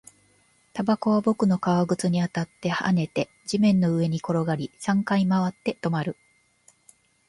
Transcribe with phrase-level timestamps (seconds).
[0.73, 6.17] タバコは僕の革靴に当たって、跳ねて、地面の上に転がり、三回回って、止まる